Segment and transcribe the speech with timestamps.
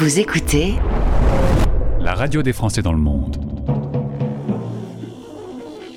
[0.00, 0.76] Vous écoutez
[2.00, 3.36] la radio des Français dans le monde.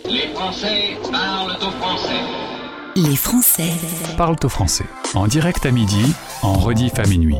[0.04, 2.22] Les Français parlent au français.
[2.98, 3.70] Les Français
[4.18, 4.84] Parle au français.
[5.14, 7.38] En direct à midi, en rediff à minuit.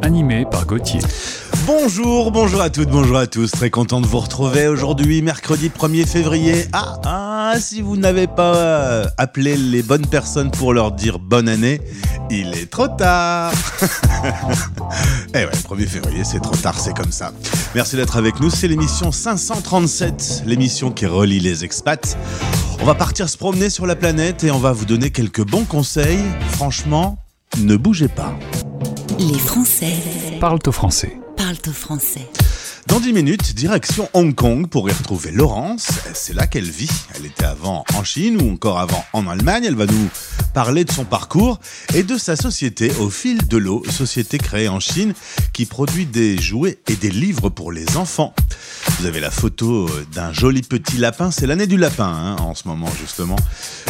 [0.00, 1.00] Animé par Gauthier.
[1.66, 3.50] Bonjour, bonjour à toutes, bonjour à tous.
[3.50, 6.64] Très content de vous retrouver aujourd'hui, mercredi 1er février.
[6.72, 11.48] Ah, ah, si vous n'avez pas euh, appelé les bonnes personnes pour leur dire bonne
[11.48, 11.80] année,
[12.30, 13.52] il est trop tard.
[15.34, 17.32] eh ouais, 1er février, c'est trop tard, c'est comme ça.
[17.74, 22.16] Merci d'être avec nous, c'est l'émission 537, l'émission qui relie les expats.
[22.80, 25.64] On va partir se promener sur la planète et on va vous donner quelques bons
[25.64, 26.22] conseils.
[26.52, 27.18] Franchement,
[27.58, 28.34] ne bougez pas.
[29.18, 29.94] Les Français
[30.40, 31.18] Parle au français.
[31.36, 32.28] parlent au français.
[32.88, 35.88] Dans 10 minutes, direction Hong Kong pour y retrouver Laurence.
[36.14, 36.90] C'est là qu'elle vit.
[37.14, 39.64] Elle était avant en Chine ou encore avant en Allemagne.
[39.64, 40.08] Elle va nous
[40.52, 41.58] parler de son parcours
[41.94, 45.14] et de sa société au fil de l'eau, société créée en Chine
[45.52, 48.34] qui produit des jouets et des livres pour les enfants.
[48.98, 51.30] Vous avez la photo d'un joli petit lapin.
[51.30, 53.36] C'est l'année du lapin hein, en ce moment justement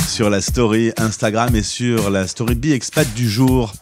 [0.06, 3.72] sur la story Instagram et sur la story Bi-Expat du jour.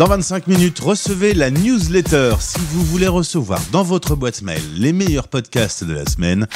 [0.00, 4.94] Dans 25 minutes, recevez la newsletter si vous voulez recevoir dans votre boîte mail les
[4.94, 6.46] meilleurs podcasts de la semaine.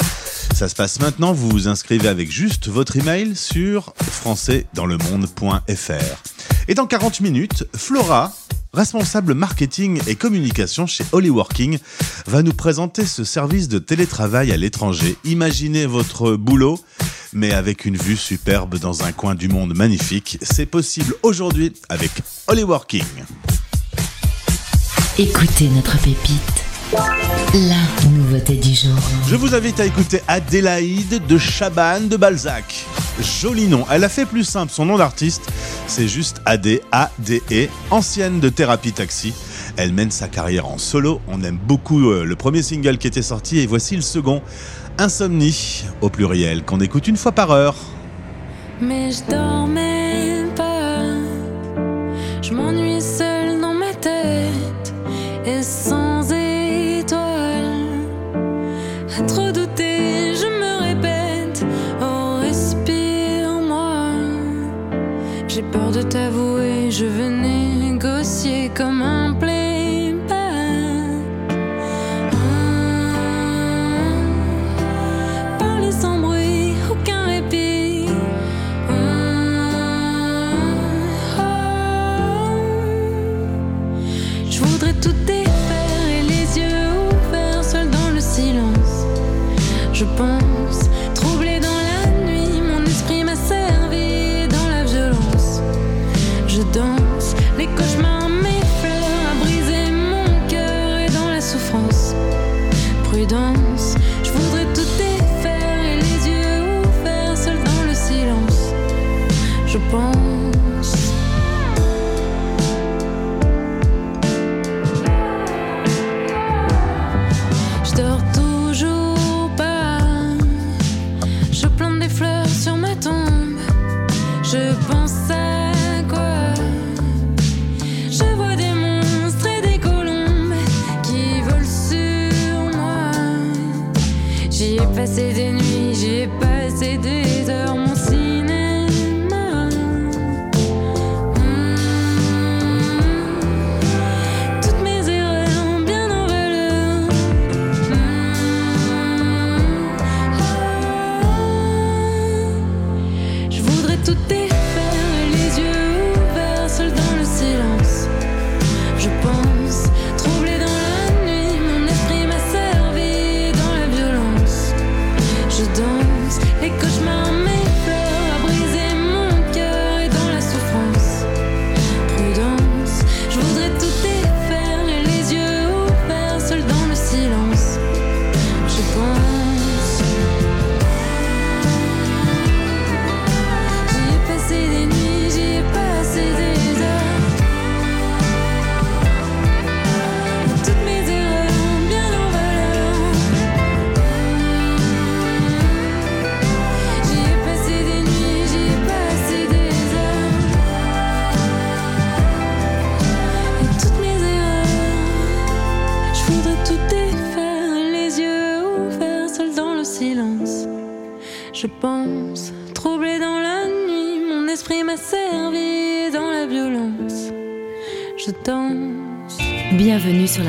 [0.55, 6.23] Ça se passe maintenant, vous vous inscrivez avec juste votre email sur françaisdanslemonde.fr.
[6.69, 8.33] Et dans 40 minutes, Flora,
[8.73, 11.79] responsable marketing et communication chez Hollyworking,
[12.27, 15.19] va nous présenter ce service de télétravail à l'étranger.
[15.25, 16.81] Imaginez votre boulot
[17.35, 20.39] mais avec une vue superbe dans un coin du monde magnifique.
[20.41, 22.11] C'est possible aujourd'hui avec
[22.47, 23.05] Hollyworking.
[25.19, 26.65] Écoutez notre pépite.
[27.55, 28.97] La nouveauté du jour.
[29.29, 32.85] Je vous invite à écouter Adélaïde de Chabanne de Balzac.
[33.21, 33.85] Joli nom.
[33.91, 34.73] Elle a fait plus simple.
[34.73, 35.43] Son nom d'artiste,
[35.87, 39.33] c'est juste AD, A-D-E, ancienne de Thérapie Taxi.
[39.77, 41.21] Elle mène sa carrière en solo.
[41.29, 44.41] On aime beaucoup euh, le premier single qui était sorti et voici le second.
[44.97, 47.75] Insomnie, au pluriel, qu'on écoute une fois par heure.
[48.81, 49.94] Mais je dormais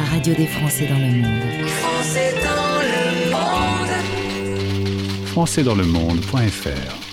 [0.05, 1.67] radio des Français dans le monde.
[1.67, 3.95] Français dans le monde.
[5.25, 7.04] françaisdanslemonde.fr What's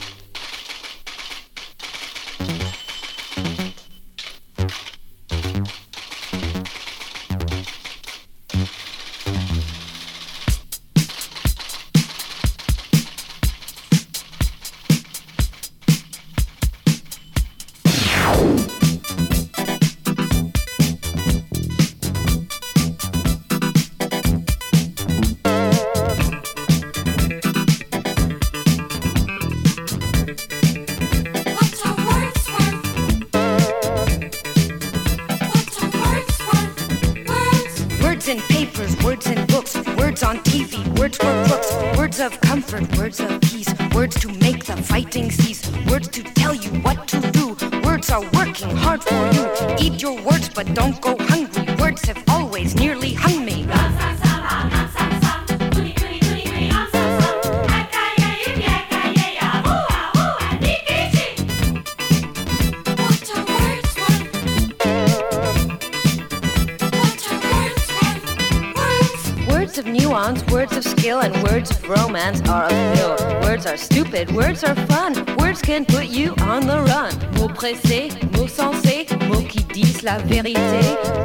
[70.02, 73.40] nuance, words of skill, and words of romance are a.
[73.42, 75.12] Words are stupid, words are fun.
[75.36, 77.12] Words can put you on the run.
[77.38, 80.80] Mots pressés, mots sensés, mots qui disent la vérité.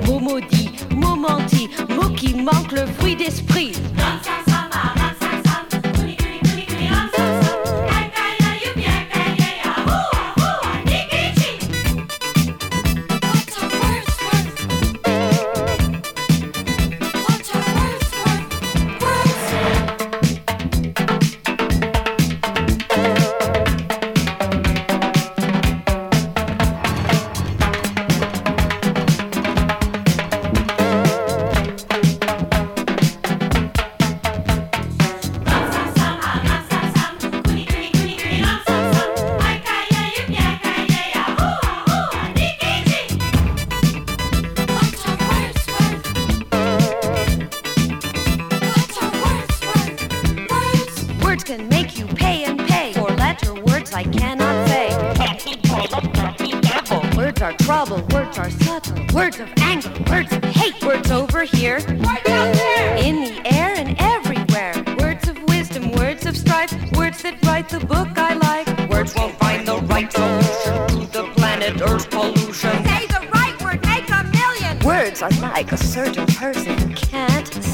[0.06, 3.74] Mots maudits, mots mentis, mots qui manquent le fruit d'esprit.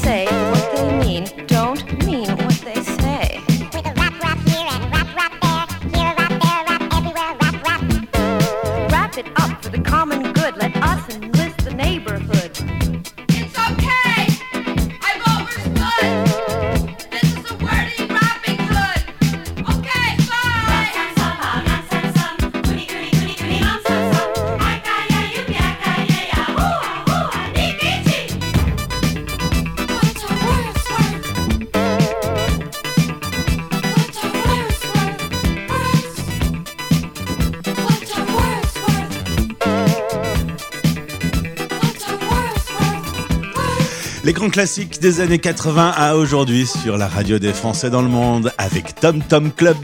[0.04, 0.43] Say
[44.44, 48.52] grands classiques des années 80 à aujourd'hui sur la radio des Français dans le monde
[48.58, 49.76] avec Tom Tom Club.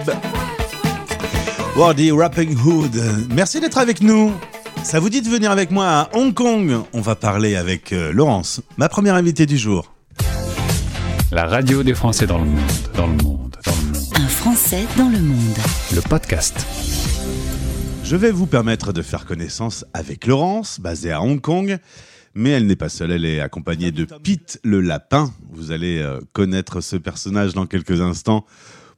[1.77, 2.95] Wardy Rapping Hood.
[3.31, 4.35] Merci d'être avec nous.
[4.83, 6.81] Ça vous dit de venir avec moi à Hong Kong?
[6.93, 9.95] On va parler avec euh, Laurence, ma première invitée du jour.
[11.33, 12.61] La radio des Français dans le monde,
[12.95, 14.05] dans le monde, dans le monde.
[14.17, 15.59] Un Français dans le monde.
[15.95, 16.67] Le podcast.
[18.05, 21.79] Je vais vous permettre de faire connaissance avec Laurence, basée à Hong Kong.
[22.35, 25.33] Mais elle n'est pas seule, elle est accompagnée de Pete le lapin.
[25.51, 28.45] Vous allez euh, connaître ce personnage dans quelques instants.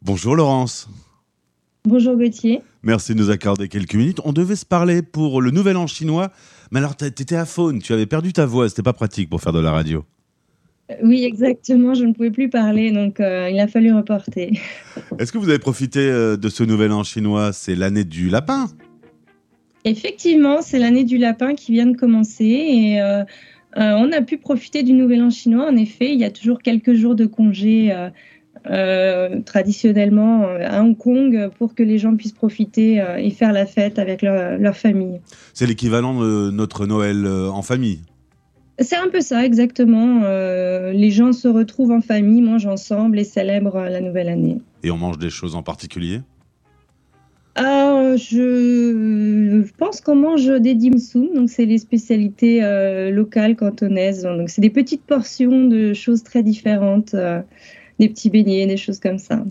[0.03, 0.89] Bonjour Laurence.
[1.85, 2.61] Bonjour Gauthier.
[2.83, 4.21] Merci de nous accorder quelques minutes.
[4.25, 6.31] On devait se parler pour le nouvel an chinois,
[6.71, 9.53] mais alors t'étais à faune, tu avais perdu ta voix, c'était pas pratique pour faire
[9.53, 10.05] de la radio.
[10.91, 14.61] Euh, Oui, exactement, je ne pouvais plus parler, donc euh, il a fallu reporter.
[15.19, 17.53] Est-ce que vous avez profité de ce nouvel an chinois?
[17.53, 18.69] C'est l'année du lapin.
[19.85, 23.23] Effectivement, c'est l'année du lapin qui vient de commencer et euh,
[23.77, 25.67] euh, on a pu profiter du Nouvel An chinois.
[25.69, 27.93] En effet, il y a toujours quelques jours de congé
[28.71, 33.99] euh, traditionnellement à Hong Kong pour que les gens puissent profiter et faire la fête
[33.99, 35.21] avec leur, leur famille.
[35.53, 38.01] C'est l'équivalent de notre Noël en famille.
[38.79, 40.23] C'est un peu ça, exactement.
[40.25, 44.59] Euh, les gens se retrouvent en famille, mangent ensemble et célèbrent la nouvelle année.
[44.83, 46.21] Et on mange des choses en particulier?
[47.55, 54.23] Ah, je, pense qu'on mange des dim sum, donc c'est les spécialités euh, locales cantonaises.
[54.23, 57.43] Donc c'est des petites portions de choses très différentes, euh,
[57.99, 59.45] des petits beignets, des choses comme ça.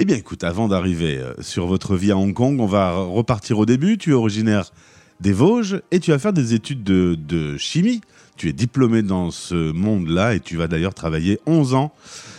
[0.00, 3.58] Eh bien, écoute, avant d'arriver euh, sur votre vie à Hong Kong, on va repartir
[3.58, 3.96] au début.
[3.96, 4.72] Tu es originaire
[5.20, 8.00] des Vosges et tu vas faire des études de, de chimie.
[8.36, 11.92] Tu es diplômé dans ce monde-là et tu vas d'ailleurs travailler 11 ans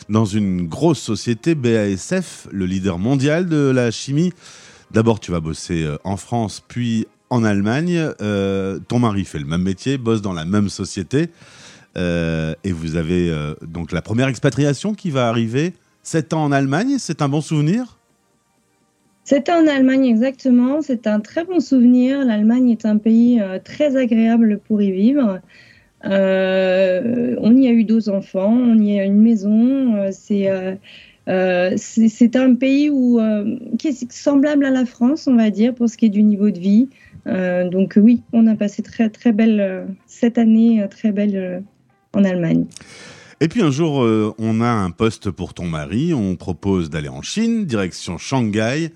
[0.10, 4.34] dans une grosse société BASF, le leader mondial de la chimie.
[4.94, 7.98] D'abord, tu vas bosser euh, en France, puis en Allemagne.
[8.22, 11.30] Euh, ton mari fait le même métier, bosse dans la même société.
[11.98, 15.74] Euh, et vous avez donc la première expatriation qui va arriver.
[16.04, 17.98] 7 ans en Allemagne, c'est un bon souvenir?
[19.24, 22.26] C'était en Allemagne exactement, c'est un très bon souvenir.
[22.26, 25.40] L'Allemagne est un pays très agréable pour y vivre.
[26.04, 26.10] On
[27.56, 30.12] y a eu deux enfants, on y a une maison.
[30.12, 30.50] c'est
[31.28, 35.90] euh, c'est un pays euh, qui est semblable à la France, on va dire, pour
[35.90, 36.90] ce qui est du niveau de vie.
[37.28, 41.64] Euh, donc oui, on a passé très très belle cette année, très belle
[42.14, 42.66] en Allemagne.
[43.40, 46.14] Et puis un jour, on a un poste pour ton mari.
[46.14, 48.92] On propose d'aller en Chine, direction Shanghai.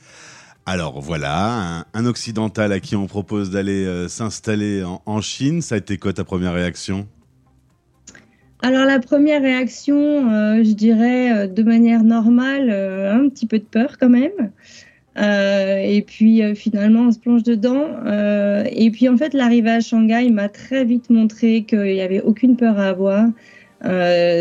[0.67, 5.62] Alors voilà, un, occidental à qui on propose d'aller s'installer en, en Chine.
[5.62, 7.08] Ça a été quoi ta première réaction?
[8.65, 9.95] Alors la première réaction,
[10.31, 14.31] euh, je dirais euh, de manière normale, euh, un petit peu de peur quand même.
[15.17, 17.86] Et puis finalement, on se plonge dedans.
[18.69, 22.57] Et puis en fait, l'arrivée à Shanghai m'a très vite montré qu'il n'y avait aucune
[22.57, 23.27] peur à avoir.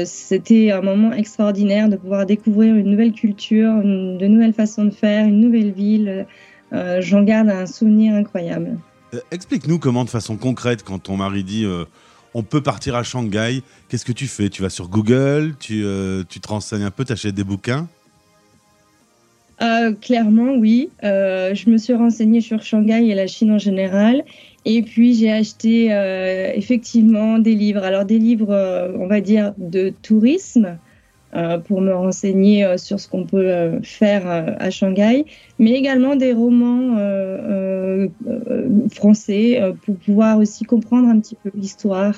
[0.04, 4.90] C'était un moment extraordinaire de pouvoir découvrir une nouvelle culture, une- de nouvelles façons de
[4.90, 6.26] faire, une nouvelle ville.
[6.72, 8.76] J'en garde un souvenir incroyable.
[9.30, 11.64] Explique-nous comment, de façon concrète, quand ton mari dit
[12.34, 14.48] on peut partir à Shanghai, qu'est-ce que tu fais?
[14.48, 17.88] Tu vas sur Google, tu, euh, tu te renseignes un peu, tu achètes des bouquins?
[19.62, 20.90] Euh, clairement, oui.
[21.04, 24.24] Euh, je me suis renseignée sur Shanghai et la Chine en général.
[24.64, 25.90] Et puis, j'ai acheté
[26.56, 27.84] effectivement des livres.
[27.84, 30.78] Alors, des livres, on va dire, de tourisme
[31.58, 35.24] pour me renseigner euh, sur ce qu'on peut euh, faire euh, à Shanghai,
[35.58, 41.36] mais également des romans euh, euh, euh, français euh, pour pouvoir aussi comprendre un petit
[41.42, 42.14] peu l'histoire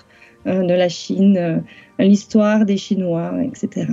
[0.46, 1.58] euh, de la Chine, euh,
[1.98, 3.86] l'histoire des Chinois, etc.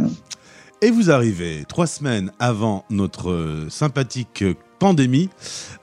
[0.82, 5.30] Et vous arrivez trois semaines avant notre euh, sympathique euh, pandémie.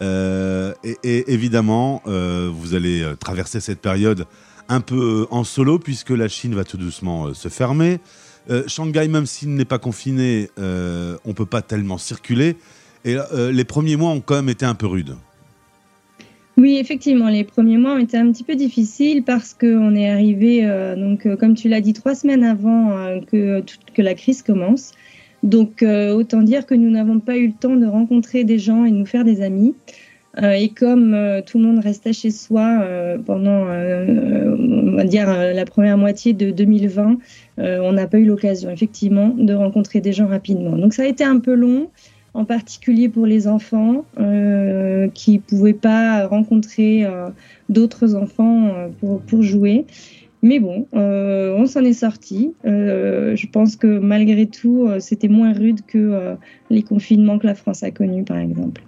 [0.02, 4.26] Euh, et, évidemment, euh, vous allez euh, traverser cette période
[4.68, 7.98] un peu euh, en solo, puisque la Chine va tout doucement euh, se fermer.
[8.48, 12.56] Euh, Shanghai, même s'il n'est pas confiné, euh, on peut pas tellement circuler.
[13.04, 15.16] Et euh, les premiers mois ont quand même été un peu rudes.
[16.56, 20.62] Oui, effectivement, les premiers mois ont été un petit peu difficiles parce qu'on est arrivé,
[20.98, 23.62] donc, comme tu l'as dit, trois semaines avant que,
[23.94, 24.92] que la crise commence.
[25.42, 28.90] Donc, autant dire que nous n'avons pas eu le temps de rencontrer des gens et
[28.90, 29.74] de nous faire des amis.
[30.38, 35.28] Euh, et comme euh, tout le monde restait chez soi euh, pendant, on va dire,
[35.28, 37.18] la première moitié de 2020,
[37.58, 40.76] euh, on n'a pas eu l'occasion, effectivement, de rencontrer des gens rapidement.
[40.76, 41.88] Donc, ça a été un peu long
[42.34, 47.28] en particulier pour les enfants euh, qui ne pouvaient pas rencontrer euh,
[47.68, 49.84] d'autres enfants euh, pour, pour jouer.
[50.42, 52.54] Mais bon, on s'en est sorti.
[52.64, 56.34] Je pense que malgré tout, c'était moins rude que
[56.70, 58.80] les confinements que la France a connus, par exemple.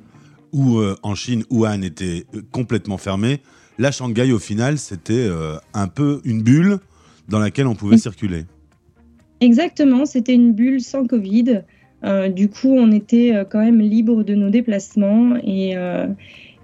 [0.52, 3.40] Où euh, en Chine, Wuhan était euh, complètement fermé.
[3.78, 6.78] Là, Shanghai, au final, c'était euh, un peu une bulle
[7.28, 8.44] dans laquelle on pouvait circuler.
[9.40, 11.62] Exactement, c'était une bulle sans Covid.
[12.04, 15.74] Euh, du coup, on était quand même libre de nos déplacements et,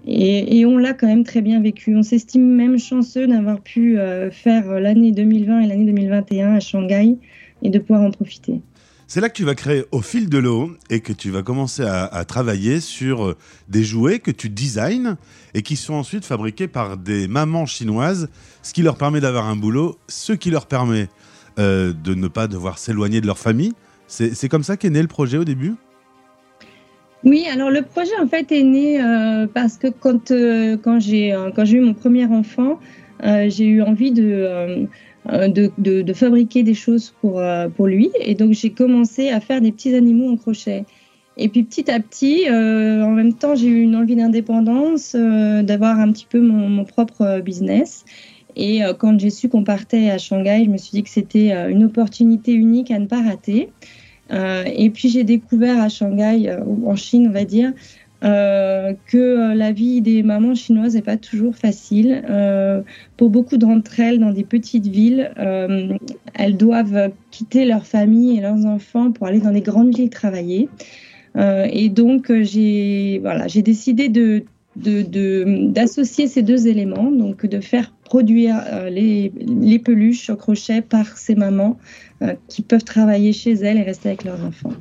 [0.05, 1.95] et, et on l'a quand même très bien vécu.
[1.95, 3.97] On s'estime même chanceux d'avoir pu
[4.31, 7.17] faire l'année 2020 et l'année 2021 à Shanghai
[7.63, 8.61] et de pouvoir en profiter.
[9.09, 11.81] C'est là que tu vas créer au fil de l'eau et que tu vas commencer
[11.81, 13.37] à, travailler sur euh,
[13.67, 15.17] des jouets que tu designs
[15.55, 18.29] et qui sont ensuite fabriqués par des mamans chinoises,
[18.61, 21.07] ce qui leur permet d'avoir un boulot, ce qui leur permet
[21.57, 23.73] euh, de ne pas devoir s'éloigner de leur famille.
[24.05, 25.73] C'est comme ça qu'est né le projet au début?
[27.23, 30.31] Oui, alors le projet en fait est né euh, parce que quand,
[30.83, 32.79] quand j'ai eu mon premier enfant,
[33.23, 34.87] j'ai eu envie de,
[35.25, 39.39] de, de, de fabriquer des choses pour, euh, pour lui et donc j'ai commencé à
[39.39, 40.85] faire des petits animaux en crochet.
[41.41, 45.63] Et puis petit à petit, euh, en même temps, j'ai eu une envie d'indépendance, euh,
[45.63, 48.03] d'avoir un petit peu mon, propre euh, business.
[48.57, 51.53] Et euh, quand j'ai su qu'on partait à Shanghai, je me suis dit que c'était
[51.53, 53.69] euh, une opportunité unique à ne pas rater.
[54.31, 57.71] Euh, et puis j'ai découvert à Shanghai, euh, en Chine, on va dire,
[58.21, 62.23] euh, que euh, la vie des mamans chinoises n'est pas toujours facile.
[62.29, 62.81] Euh,
[63.15, 65.31] pour beaucoup d'entre elles, dans des petites villes,
[66.33, 70.69] elles doivent quitter leur famille et leurs enfants pour aller dans des grandes villes travailler.
[71.37, 74.43] Et donc, j'ai voilà, j'ai décidé de
[74.79, 80.35] de- de- d'associer ces deux éléments, donc de faire produire euh, les, les peluches au
[80.35, 81.77] crochet par ces mamans
[82.21, 84.73] euh, qui peuvent travailler chez elles et rester avec leurs enfants.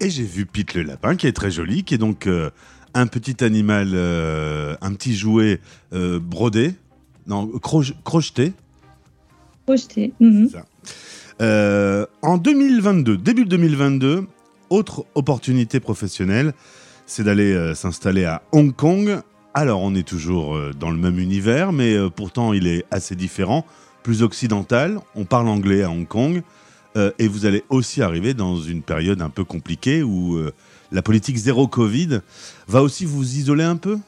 [0.00, 2.50] Et j'ai vu Pete le lapin, qui est très joli, qui est donc euh,
[2.94, 5.60] un petit animal, un petit jouet
[5.92, 6.72] brodé,
[7.26, 8.52] non, croche- crocheté.
[9.66, 10.12] Projeté.
[10.20, 10.48] Mhm.
[11.40, 14.26] Euh, en 2022, début 2022,
[14.70, 16.52] autre opportunité professionnelle,
[17.08, 19.20] c'est d'aller euh, s'installer à Hong Kong.
[19.54, 23.16] Alors, on est toujours euh, dans le même univers, mais euh, pourtant, il est assez
[23.16, 23.64] différent,
[24.02, 25.00] plus occidental.
[25.16, 26.42] On parle anglais à Hong Kong.
[27.18, 30.36] et vous allez aussi arriver dans une période un peu compliquée où
[30.90, 32.22] la politique zéro Covid
[32.66, 33.98] va aussi vous isoler un peu?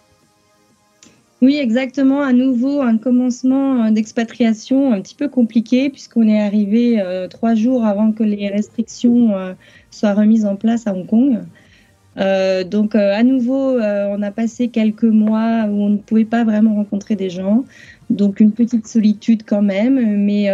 [1.41, 2.21] Oui, exactement.
[2.21, 8.11] À nouveau, un commencement d'expatriation un petit peu compliqué puisqu'on est arrivé trois jours avant
[8.11, 9.55] que les restrictions
[9.93, 11.39] soient remises en place à Hong Kong.
[12.19, 16.25] Euh, donc, euh, à nouveau, euh, on a passé quelques mois où on ne pouvait
[16.25, 17.65] pas vraiment rencontrer des gens.
[18.11, 20.17] Donc, une petite solitude quand même.
[20.17, 20.51] Mais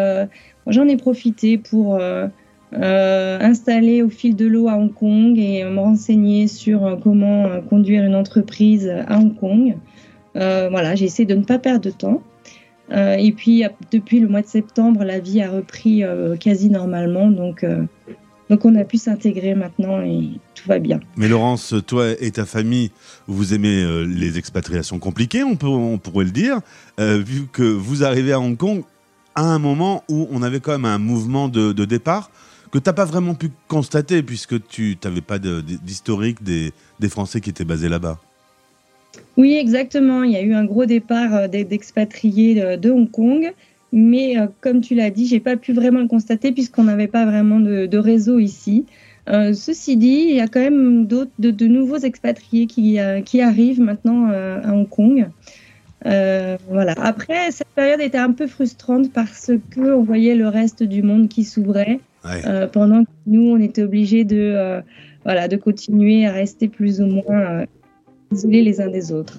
[0.66, 1.98] j'en ai profité pour
[2.72, 8.14] installer au fil de l'eau à Hong Kong et me renseigner sur comment conduire une
[8.14, 9.76] entreprise à Hong Kong.
[10.34, 12.22] Voilà, j'ai essayé de ne pas perdre de temps.
[12.90, 16.02] Et puis, depuis le mois de septembre, la vie a repris
[16.38, 17.30] quasi normalement.
[17.30, 17.64] Donc,
[18.49, 21.00] donc, on a pu s'intégrer maintenant et tout va bien.
[21.17, 22.91] Mais Laurence, toi et ta famille,
[23.26, 26.61] vous aimez euh, les expatriations compliquées, on, peut, on pourrait le dire,
[27.00, 28.83] euh, vu que vous arrivez à Hong Kong
[29.35, 32.31] à un moment où on avait quand même un mouvement de, de départ
[32.73, 37.09] que tu n'as pas vraiment pu constater puisque tu n'avais pas de- d'historique des, des
[37.09, 38.19] Français qui étaient basés là-bas.
[39.37, 40.23] Oui, exactement.
[40.25, 43.53] Il y a eu un gros départ euh, d'ex- d'expatriés de, de Hong Kong.
[43.93, 47.25] Mais euh, comme tu l'as dit, j'ai pas pu vraiment le constater puisqu'on n'avait pas
[47.25, 48.85] vraiment de, de réseau ici.
[49.28, 53.23] Euh, ceci dit, il y a quand même d'autres, de, de nouveaux expatriés qui, euh,
[53.23, 55.28] qui arrivent maintenant à Hong Kong.
[56.05, 56.95] Voilà.
[56.99, 61.28] Après, cette période était un peu frustrante parce que on voyait le reste du monde
[61.28, 62.67] qui s'ouvrait Ouais.
[62.73, 64.82] pendant que nous, on était obligés de,
[65.25, 67.65] voilà, de continuer à rester plus ou moins
[68.32, 69.39] isolés les uns des autres.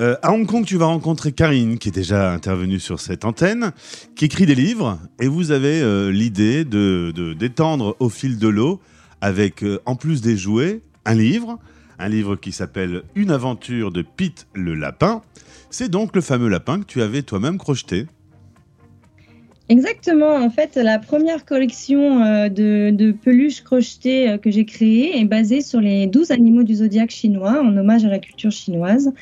[0.00, 3.70] Euh, à Hong Kong, tu vas rencontrer Karine, qui est déjà intervenue sur cette antenne,
[4.16, 8.48] qui écrit des livres, et vous avez euh, l'idée de de- d'étendre au fil de
[8.48, 8.80] l'eau,
[9.20, 11.58] avec, euh, en plus des jouets, un livre,
[12.00, 15.22] un livre qui s'appelle Une aventure de Pete le lapin.
[15.70, 18.06] C'est donc le fameux lapin que tu avais toi-même crocheté.
[19.68, 20.34] Exactement.
[20.34, 25.80] En fait, la première collection de, de peluches crochetées que j'ai créée est basée sur
[25.80, 29.12] les 12 animaux du zodiaque chinois, en hommage à la culture chinoise.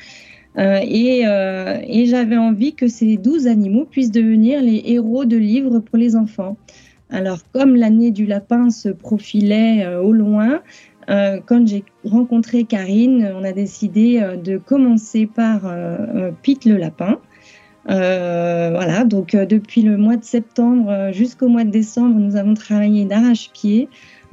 [0.57, 5.37] Euh, et euh, et j'avais envie que ces 12 animaux puissent devenir les héros de
[5.37, 6.57] livres pour les enfants.
[7.09, 10.61] Alors, comme l'année du lapin se profilait euh, au loin,
[11.07, 15.69] quand j'ai rencontré Karine, on a décidé de commencer par
[16.43, 17.19] Pete le lapin.
[17.85, 23.89] Voilà, donc depuis le mois de septembre jusqu'au mois de décembre, nous avons travaillé d'arrache-pied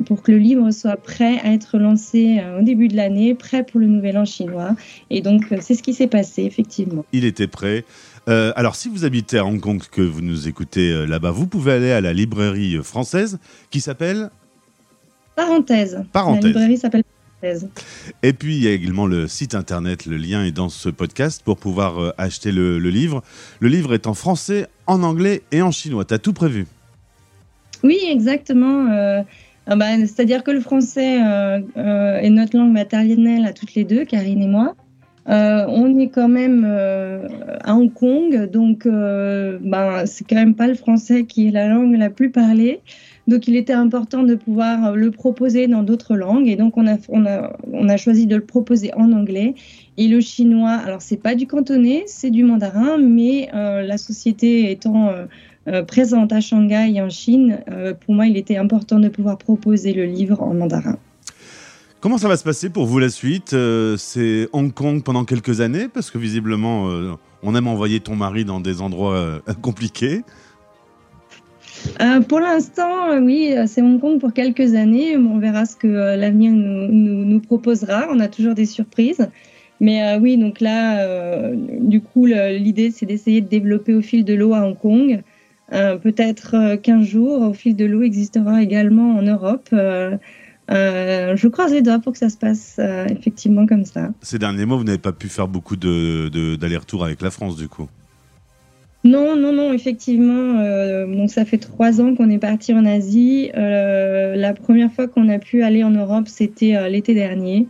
[0.06, 3.64] pour que le livre soit prêt à être lancé euh, au début de l'année, prêt
[3.64, 4.74] pour le nouvel an chinois.
[5.10, 7.04] Et donc, euh, c'est ce qui s'est passé, effectivement.
[7.12, 7.84] Il était prêt.
[8.28, 11.72] Euh, alors, si vous habitez à Hong Kong, que vous nous écoutez là-bas, vous pouvez
[11.72, 13.38] aller à la librairie française
[13.70, 14.30] qui s'appelle
[15.36, 16.02] Parenthèse.
[16.12, 16.42] Parenthèse.
[16.42, 17.04] La librairie s'appelle
[17.40, 17.68] Parenthèse.
[18.22, 20.06] Et puis, il y a également le site internet.
[20.06, 23.22] Le lien est dans ce podcast pour pouvoir acheter le, le livre.
[23.60, 26.04] Le livre est en français, en anglais et en chinois.
[26.04, 26.66] T'as tout prévu?
[27.82, 28.92] Oui, exactement.
[28.92, 29.22] euh,
[29.66, 33.84] ah bah, C'est-à-dire que le français euh, euh, est notre langue maternelle à toutes les
[33.84, 34.74] deux, Karine et moi.
[35.28, 40.74] Euh, on est quand même à Hong Kong, donc ben, c'est quand même pas le
[40.74, 42.80] français qui est la langue la plus parlée.
[43.28, 46.96] Donc il était important de pouvoir le proposer dans d'autres langues et donc on a,
[47.12, 49.54] on a, choisi de le proposer en anglais.
[49.98, 55.12] Et le chinois, alors c'est pas du cantonais, c'est du mandarin, mais la société étant
[55.86, 59.92] présente à Shanghai et en Chine, euh, pour moi il était important de pouvoir proposer
[59.92, 60.96] le livre en mandarin.
[62.00, 63.52] Comment ça va se passer pour vous la suite?
[63.52, 65.86] Euh, C'est Hong Kong pendant quelques années?
[65.92, 70.22] Parce que visiblement, euh, on aime envoyer ton mari dans des endroits euh, compliqués.
[72.00, 75.18] Euh, pour l'instant, euh, oui, euh, c'est Hong Kong pour quelques années.
[75.18, 78.06] On verra ce que euh, l'avenir nous, nous, nous proposera.
[78.10, 79.28] On a toujours des surprises.
[79.78, 84.24] Mais euh, oui, donc là, euh, du coup, l'idée, c'est d'essayer de développer au fil
[84.24, 85.22] de l'eau à Hong Kong.
[85.72, 89.68] Euh, Peut-être euh, qu'un jour, au fil de l'eau existera également en Europe.
[89.72, 90.16] Euh,
[90.70, 94.10] euh, je croise les doigts pour que ça se passe euh, effectivement comme ça.
[94.20, 97.56] Ces derniers mois, vous n'avez pas pu faire beaucoup de- de- d'allers-retours avec la France,
[97.56, 97.88] du coup?
[99.02, 100.58] Non, non, non, effectivement.
[100.60, 103.50] euh, donc ça fait trois ans qu'on est parti en Asie.
[103.56, 107.66] Euh, la première fois qu'on a pu aller en Europe, c'était euh, l'été dernier.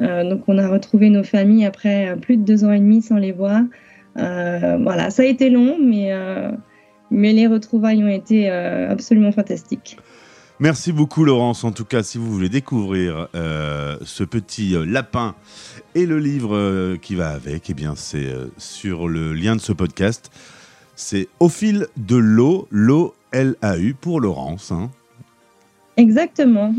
[0.00, 3.00] Euh, donc on a retrouvé nos familles après euh, plus de deux ans et demi
[3.00, 3.62] sans les voir.
[4.18, 6.50] Euh, voilà, ça a été long, mais, euh,
[7.10, 9.98] mais les retrouvailles ont été euh, absolument fantastiques.
[10.60, 11.64] Merci beaucoup Laurence.
[11.64, 15.34] En tout cas, si vous voulez découvrir euh, ce petit euh, lapin
[15.96, 19.60] et le livre euh, qui va avec, eh bien c'est euh, sur le lien de
[19.60, 20.30] ce podcast.
[20.94, 24.70] C'est au fil de l'eau, l'eau L-A-U pour Laurence.
[24.70, 24.90] hein.
[25.96, 26.72] Exactement.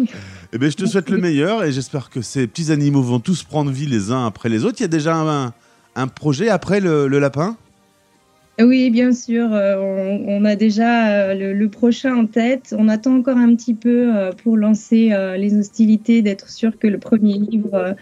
[0.53, 3.43] Eh bien, je te souhaite le meilleur et j'espère que ces petits animaux vont tous
[3.43, 4.77] prendre vie les uns après les autres.
[4.79, 5.53] Il y a déjà un,
[5.95, 7.57] un projet après le, le lapin?
[8.59, 9.51] Oui, bien sûr.
[9.53, 12.73] euh, on, on a déjà euh, le, le prochain en tête.
[12.77, 16.97] On attend encore un petit peu euh, pour lancer les hostilités, d'être sûr que le
[16.97, 17.95] premier livre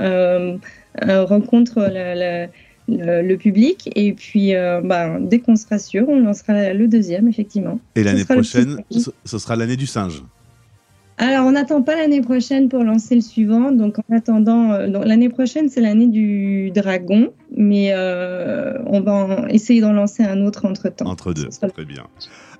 [0.00, 0.56] euh,
[1.00, 2.48] rencontre le, le-
[2.88, 3.88] le- le public.
[3.94, 7.78] Et puis, euh, bah, dès qu'on sera sûr, on lancera le deuxième, effectivement.
[7.94, 8.82] Et l'année prochaine,
[9.24, 10.24] ce sera l'année du singe.
[11.22, 13.72] Alors, on n'attend pas l'année prochaine pour lancer le suivant.
[13.72, 17.30] Donc, en attendant, euh, l'année prochaine, c'est l'année du dragon.
[17.54, 21.04] Mais euh, on va en- essayer d'en lancer un autre entre-temps.
[21.06, 22.04] Entre deux, sera très bien.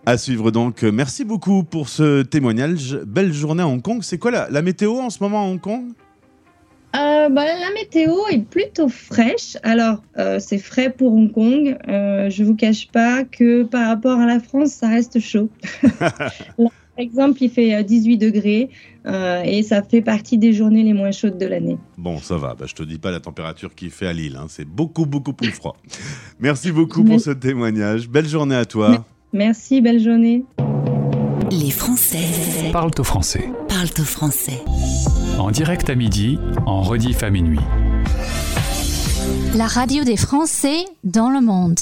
[0.05, 0.83] À suivre donc.
[0.83, 2.99] Merci beaucoup pour ce témoignage.
[3.07, 4.01] Belle journée à Hong Kong.
[4.03, 5.85] C'est quoi la, la météo en ce moment à Hong Kong?
[6.97, 9.57] Euh, bah, la météo est plutôt fraîche.
[9.63, 11.79] Alors, euh, c'est frais pour Hong Kong.
[11.89, 15.49] Euh, je vous cache pas que par rapport à la France, ça reste chaud.
[17.01, 18.71] exemple, il fait euh, 18 degrés
[19.07, 21.79] euh, et ça fait partie des journées les moins chaudes de l'année.
[21.99, 22.55] Bon, ça va.
[22.55, 24.37] Bah, je te dis pas la température qu'il fait à Lille.
[24.41, 24.47] hein.
[24.49, 25.77] C'est beaucoup, beaucoup plus froid.
[26.41, 28.09] Merci beaucoup pour ce témoignage.
[28.09, 29.05] Belle journée à toi.
[29.33, 30.45] Merci, belle journée.
[31.51, 33.51] Les Français Parle au français.
[33.69, 34.63] parlent au français.
[35.39, 37.59] En direct à midi, en rediff à minuit.
[39.57, 41.79] La radio des Français dans le monde.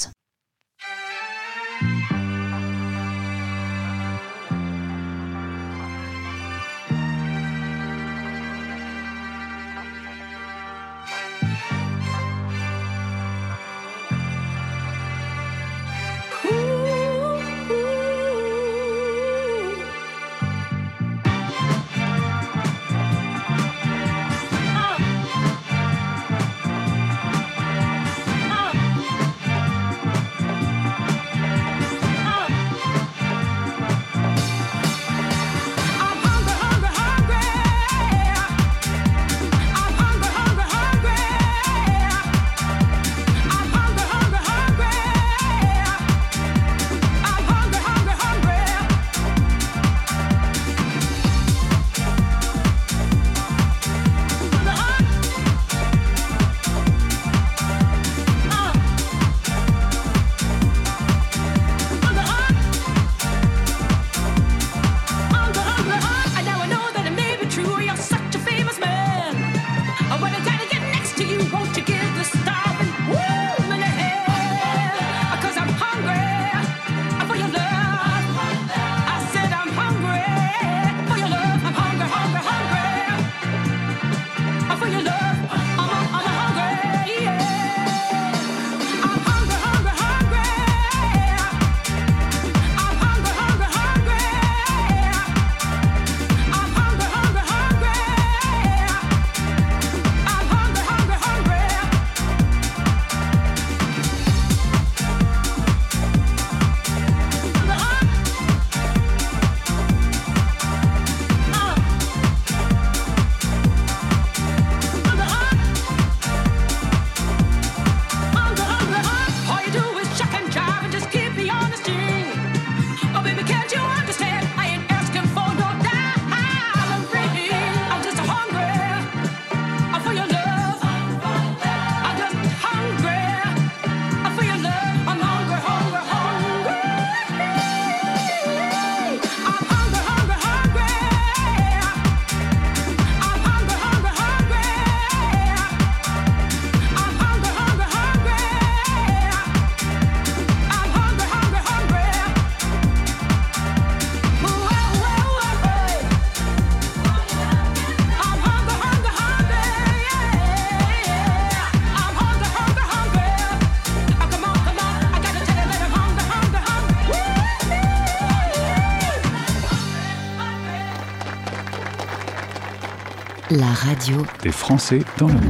[173.79, 175.41] radio des Français dans le monde.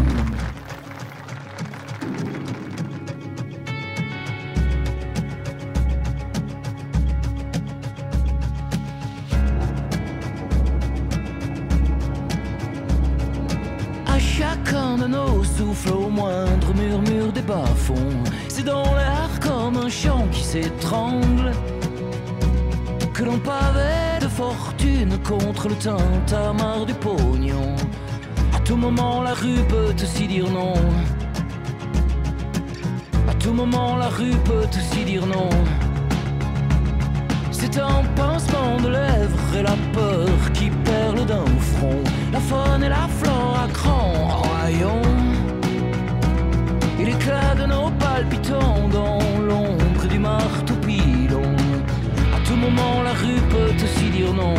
[14.05, 17.95] À chacun de nos souffles, au moindre murmure des bas-fonds,
[18.47, 21.51] c'est dans l'air comme un chant qui s'étrangle
[23.11, 27.75] que l'on pavait de fortune contre le tintamarre du pognon.
[28.69, 30.75] Tout moment, la rue peut aussi dire non.
[33.27, 35.49] À tout moment, la rue peut aussi dire non.
[37.49, 42.03] C'est un pincement de lèvres et la peur qui perle d'un front.
[42.31, 45.01] La faune et la flore à cran rayon.
[46.99, 51.55] Et l'éclat de nos palpitants dans l'ombre du marteau pilon.
[52.37, 54.53] À tout moment, la rue peut aussi dire non.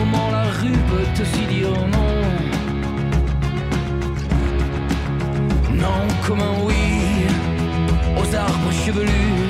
[0.00, 2.14] Moment, la rue peut aussi dire non.
[5.74, 7.26] Non comme un oui
[8.16, 9.42] aux arbres chevelus,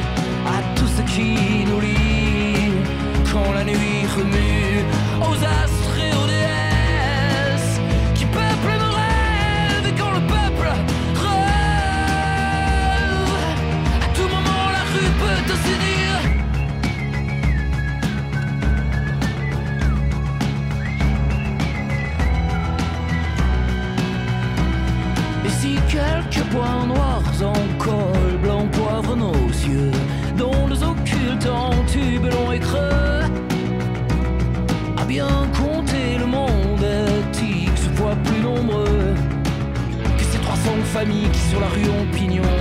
[0.54, 1.30] à tout ce qui
[1.68, 2.72] nous lie.
[3.32, 4.84] Quand la nuit remue,
[5.28, 7.76] aux astres et aux déesses
[8.16, 10.68] qui peuplent nos rêves et quand le peuple
[11.24, 11.60] rêve.
[14.04, 16.09] À tout moment, la rue peut aussi dire.
[26.00, 29.90] Quelques points noirs en col blanc poivre nos yeux,
[30.36, 33.22] dont les occultes en tube long et creux,
[34.96, 36.84] à bien compter le monde
[37.20, 39.14] éthique se voit plus nombreux
[40.18, 42.59] que ces 300 familles qui sur la rue ont pignon.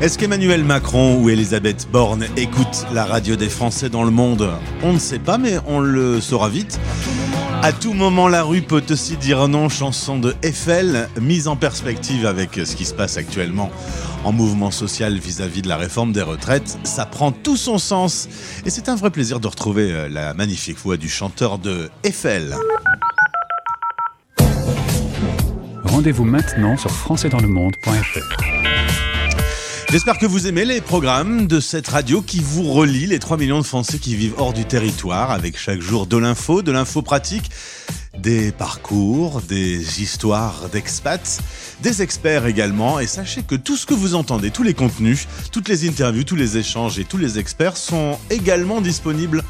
[0.00, 4.50] Est-ce qu'Emmanuel Macron ou Elisabeth Borne écoutent la radio des Français dans le monde?
[4.82, 6.78] On ne sait pas, mais on le saura vite.
[7.62, 9.68] À tout moment, la rue peut aussi dire non.
[9.68, 13.70] Chanson de Eiffel, mise en perspective avec ce qui se passe actuellement
[14.24, 16.78] en mouvement social vis-à-vis de la réforme des retraites.
[16.84, 18.28] Ça prend tout son sens.
[18.64, 22.54] Et c'est un vrai plaisir de retrouver euh, la magnifique voix du chanteur de Eiffel.
[25.96, 28.42] Rendez-vous maintenant sur françaisdanslemonde.fr.
[29.90, 33.60] J'espère que vous aimez les programmes de cette radio qui vous relie les 3 millions
[33.60, 37.50] de Français qui vivent hors du territoire avec chaque jour de l'info, de l'info pratique,
[38.18, 41.40] des parcours, des histoires d'expats,
[41.82, 43.00] des experts également.
[43.00, 46.36] Et sachez que tout ce que vous entendez, tous les contenus, toutes les interviews, tous
[46.36, 49.42] les échanges et tous les experts sont également disponibles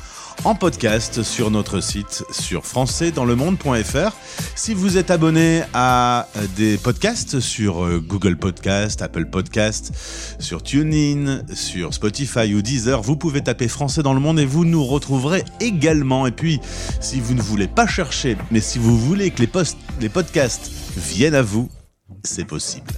[0.44, 4.16] en podcast sur notre site sur françaisdanslemonde.fr.
[4.54, 9.92] Si vous êtes abonné à des podcasts sur euh, Google Podcast, Apple Podcast,
[10.38, 14.64] sur TuneIn, sur Spotify ou Deezer, vous pouvez taper Français dans le monde et vous
[14.64, 16.26] nous retrouverez également.
[16.26, 16.60] Et puis,
[17.00, 19.50] si vous ne voulez pas chercher, mais si vous voulez que les,
[20.00, 21.68] les podcasts viennent à vous,
[22.22, 22.90] c'est possible.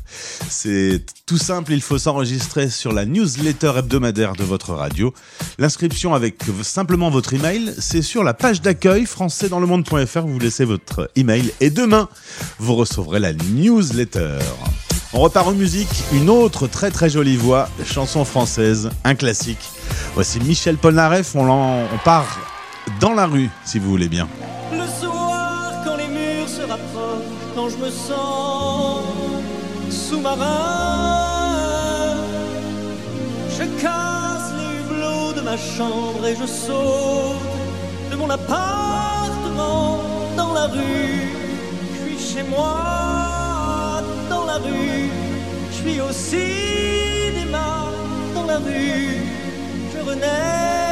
[0.48, 5.12] C'est tout simple, il faut s'enregistrer sur la newsletter hebdomadaire de votre radio.
[5.58, 11.52] L'inscription avec simplement votre email, c'est sur la page d'accueil françaisdanslemonde.fr, vous laissez votre email
[11.60, 12.08] et demain,
[12.58, 14.38] vous recevrez la newsletter.
[15.14, 19.70] On repart en musique, une autre très très jolie voix, chanson française, un classique.
[20.14, 22.38] Voici Michel Polnareff, on, l'en- on part
[23.00, 24.28] dans la rue, si vous voulez bien.
[24.70, 28.87] Le soir, quand les murs se rapprochent, quand je me sens
[30.08, 31.48] sous-marin,
[33.82, 37.36] casse les hublots de ma chambre et je saute
[38.10, 40.00] de mon appartement
[40.36, 41.28] dans la rue.
[41.92, 45.10] Je suis chez moi dans la rue.
[45.70, 47.70] Je suis au cinéma
[48.34, 49.18] dans la rue.
[49.92, 50.87] Je renais,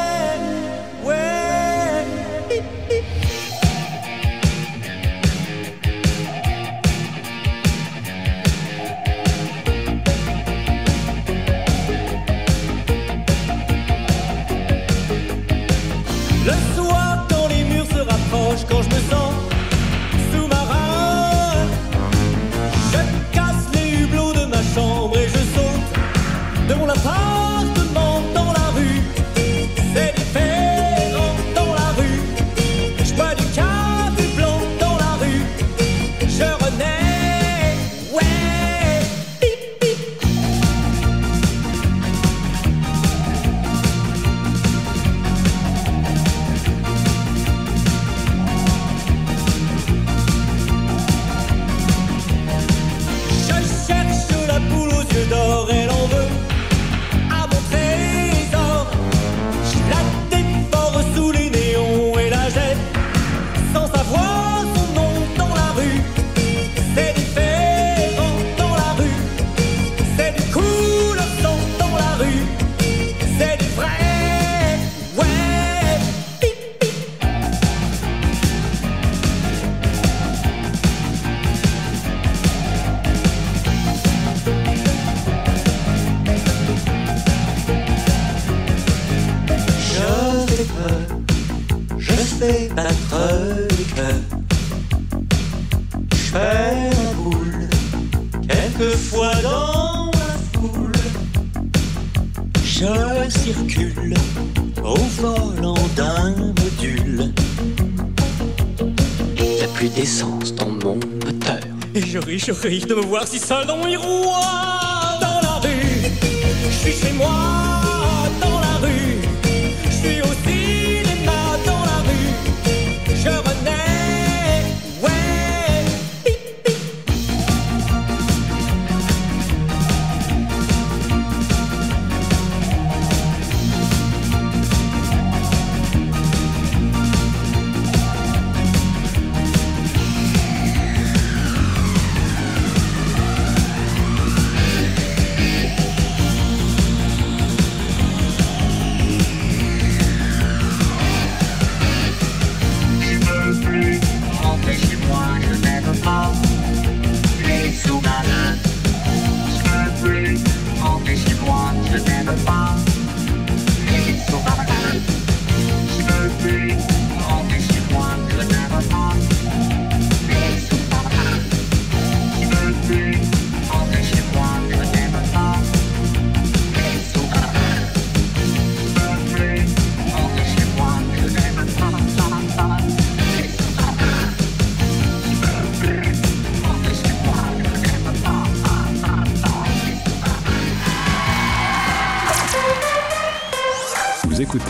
[112.62, 114.75] ris de me voir si seul dans mon miroir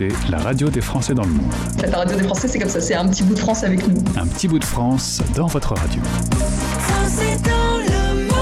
[0.07, 1.53] écoutez la radio des Français dans le monde.
[1.91, 3.95] La radio des Français, c'est comme ça, c'est un petit bout de France avec nous.
[4.17, 6.01] Un petit bout de France dans votre radio.
[6.79, 8.33] Français dans le monde.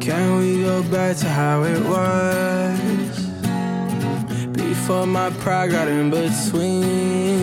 [0.00, 2.74] Can we go back to how it was?
[4.52, 7.33] Before my pride got in between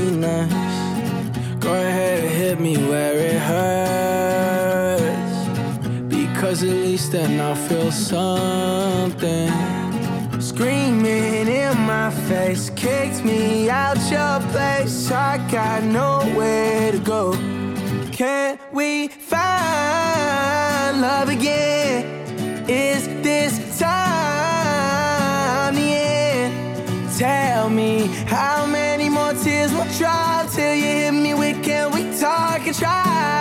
[6.92, 9.50] least then I'll feel something.
[10.42, 15.10] Screaming in my face, kicked me out your place.
[15.10, 17.32] I got nowhere to go.
[18.12, 22.04] Can we find love again?
[22.68, 26.54] Is this time the end?
[27.18, 32.02] Tell me how many more tears will drop till you hit me with can we
[32.20, 33.41] talk and try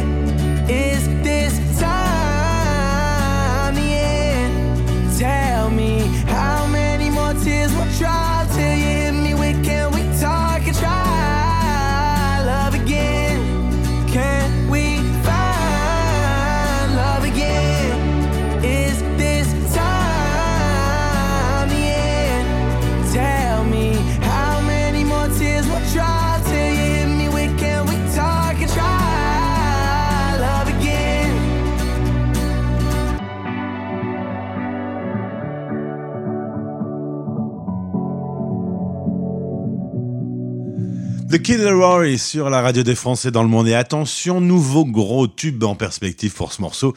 [41.31, 43.65] The Kid Laroi sur la radio des Français dans le monde.
[43.69, 46.93] Et attention, nouveau gros tube en perspective pour ce morceau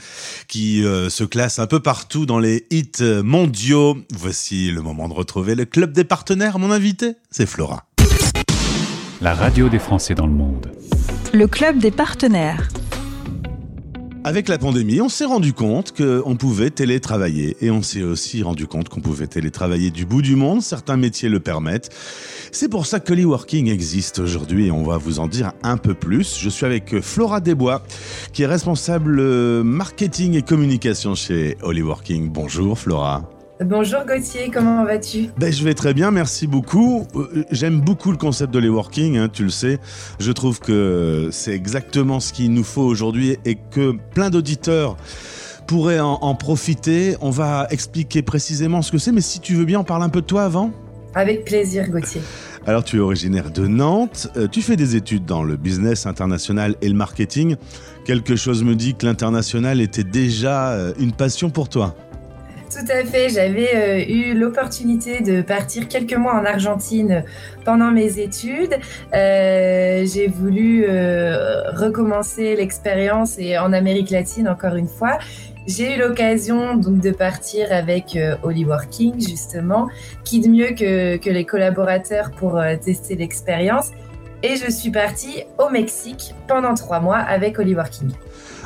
[0.48, 2.90] qui euh, se classe un peu partout dans les hits
[3.22, 3.96] mondiaux.
[4.12, 6.58] Voici le moment de retrouver le club des partenaires.
[6.58, 7.84] Mon invité, c'est Flora.
[9.20, 10.72] La radio des Français dans le monde.
[11.32, 12.68] Le club des partenaires.
[14.26, 18.66] Avec la pandémie, on s'est rendu compte qu'on pouvait télétravailler et on s'est aussi rendu
[18.66, 20.62] compte qu'on pouvait télétravailler du bout du monde.
[20.62, 21.90] Certains métiers le permettent.
[22.50, 25.92] C'est pour ça que l'e-working existe aujourd'hui et on va vous en dire un peu
[25.92, 26.38] plus.
[26.38, 27.82] Je suis avec Flora Desbois,
[28.32, 29.20] qui est responsable
[29.62, 32.30] marketing et communication chez Hollyworking.
[32.30, 33.33] Bonjour Flora.
[33.60, 35.28] Bonjour Gauthier, comment vas-tu?
[35.38, 37.06] Ben, je vais très bien, merci beaucoup.
[37.14, 39.78] Euh, J'aime beaucoup le concept de l'e-working, hein, tu le sais.
[40.18, 44.96] Je trouve que c'est exactement ce qu'il nous faut aujourd'hui et que plein d'auditeurs
[45.68, 47.16] pourraient en, en profiter.
[47.20, 50.08] On va expliquer précisément ce que c'est, mais si tu veux bien, on parle un
[50.08, 50.72] peu de toi avant
[51.14, 52.22] Avec plaisir Gauthier.
[52.66, 56.74] alors tu es originaire de Nantes, euh, tu fais des études dans le business international
[56.82, 57.54] et le marketing.
[58.04, 61.94] Quelque chose me dit que l'international était déjà euh, une passion pour toi.
[62.74, 67.22] Tout à fait, j'avais euh, eu l'opportunité de partir quelques mois en Argentine
[67.64, 68.74] pendant mes études.
[69.14, 75.20] Euh, J'ai voulu euh, recommencer l'expérience et en Amérique latine encore une fois.
[75.68, 79.88] J'ai eu l'occasion donc de partir avec euh, Hollyworking justement,
[80.24, 83.92] qui de mieux que, que les collaborateurs pour tester l'expérience.
[84.44, 88.10] Et je suis partie au Mexique pendant trois mois avec Hollyworking.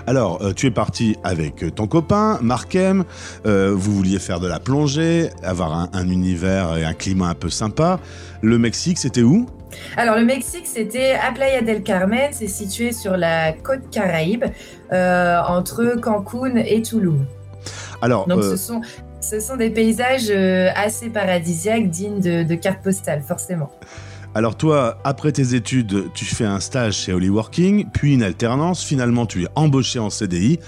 [0.09, 3.05] Alors, euh, tu es parti avec euh, ton copain, Markem.
[3.47, 7.35] Euh, vous vouliez faire de la plongée, avoir un, un univers et un climat un
[7.35, 8.01] peu sympa.
[8.43, 9.47] Le Mexique, c'était où?
[9.97, 14.47] Alors le Mexique, c'était à Playa del Carmen, c'est situé sur la côte Caraïbe,
[14.93, 17.25] euh, entre Cancun et Tulum.
[18.03, 18.81] Alors, Donc euh, ce, sont,
[19.21, 20.31] ce sont des paysages
[20.75, 23.71] assez paradisiaques, dignes de, de cartes postales, forcément.
[24.39, 28.85] Alors toi, après tes études, tu fais un stage chez Hollyworking, puis une alternance.
[28.85, 30.61] Finalement, tu es embauché en CDI.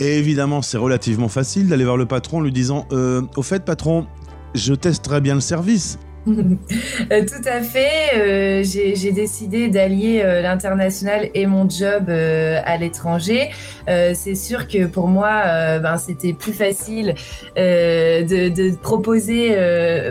[0.00, 3.64] Et évidemment, c'est relativement facile d'aller voir le patron en lui disant euh, Au fait,
[3.64, 4.08] patron,
[4.56, 6.00] je testerai bien le service.
[6.28, 8.16] Euh, tout à fait.
[8.16, 13.50] euh, J'ai décidé d'allier euh, l'international et mon job à l'étranger.
[13.86, 17.14] C'est sûr que pour moi, ben, c'était plus facile
[17.56, 19.56] de, proposer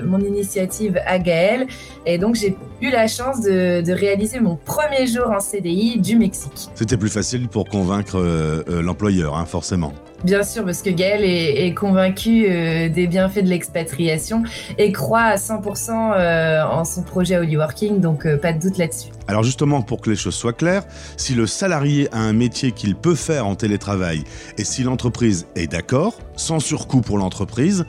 [0.03, 1.67] mon initiative à Gaël.
[2.05, 6.17] Et donc, j'ai eu la chance de, de réaliser mon premier jour en CDI du
[6.17, 6.69] Mexique.
[6.75, 8.19] C'était plus facile pour convaincre
[8.67, 9.93] l'employeur, hein, forcément.
[10.23, 14.43] Bien sûr, parce que Gaël est, est convaincu euh, des bienfaits de l'expatriation
[14.77, 19.09] et croit à 100% euh, en son projet Hollyworking, donc euh, pas de doute là-dessus.
[19.27, 20.83] Alors justement, pour que les choses soient claires,
[21.17, 24.23] si le salarié a un métier qu'il peut faire en télétravail
[24.57, 27.85] et si l'entreprise est d'accord, sans surcoût pour l'entreprise,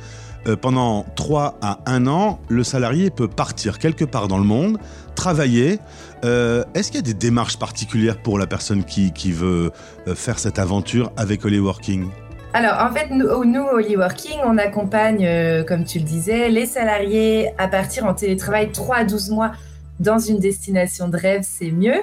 [0.49, 4.79] euh, pendant 3 à 1 an, le salarié peut partir quelque part dans le monde,
[5.15, 5.79] travailler.
[6.25, 9.73] Euh, Est-ce qu'il y a des démarches particulières pour la personne qui, qui veut
[10.07, 12.09] euh, faire cette aventure avec Hollyworking
[12.55, 17.51] Alors, en fait, nous, nous Hollyworking, on accompagne, euh, comme tu le disais, les salariés
[17.59, 19.53] à partir en télétravail 3 à 12 mois
[20.01, 22.03] dans une destination de rêve, c'est mieux.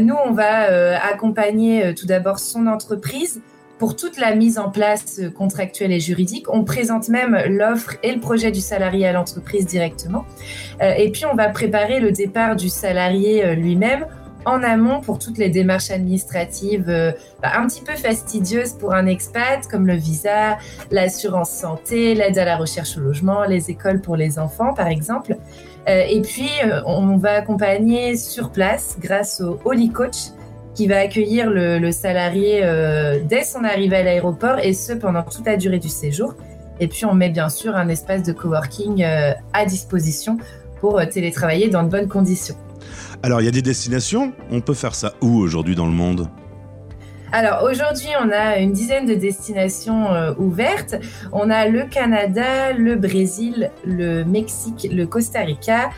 [0.00, 3.42] Nous, on va accompagner tout d'abord son entreprise
[3.78, 6.46] pour toute la mise en place euh, contractuelle et juridique.
[6.48, 10.24] On présente même l'offre et le projet du salarié à l'entreprise directement.
[10.80, 14.06] Euh, et puis, on va préparer le départ du salarié euh, lui-même
[14.46, 16.84] en amont pour toutes les démarches administratives
[17.42, 20.58] bah, un petit peu fastidieuses pour un expat, comme le visa,
[20.90, 25.38] l'assurance santé, l'aide à la recherche au logement, les écoles pour les enfants, par exemple.
[25.86, 26.50] Et puis,
[26.84, 30.16] on va accompagner sur place grâce au Holy Coach
[30.74, 35.22] qui va accueillir le, le salarié euh, dès son arrivée à l'aéroport et ce pendant
[35.22, 36.34] toute la durée du séjour.
[36.80, 40.38] Et puis, on met bien sûr un espace de coworking euh, à disposition
[40.80, 42.56] pour euh, télétravailler dans de bonnes conditions.
[43.22, 44.32] Alors, il y a des destinations.
[44.50, 46.28] On peut faire ça où aujourd'hui dans le monde?
[47.32, 50.94] Alors aujourd'hui, on a une dizaine de destinations euh, ouvertes.
[51.32, 55.90] On a le Canada, le Brésil, le Mexique, le Costa Rica,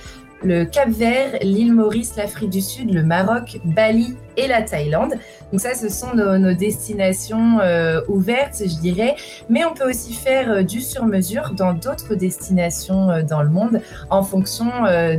[0.43, 5.14] le Cap Vert, l'île Maurice, l'Afrique du Sud, le Maroc, Bali et la Thaïlande.
[5.51, 9.16] Donc ça, ce sont nos, destinations euh, ouvertes, je dirais.
[9.49, 13.80] Mais on peut aussi faire euh, du sur-mesure dans d'autres destinations euh, dans le monde
[14.11, 14.66] en fonction